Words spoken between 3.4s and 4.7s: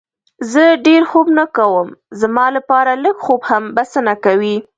هم بسنه کوي.